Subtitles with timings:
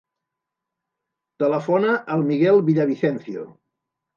[1.45, 3.47] Telefona al Miguel Villavicencio.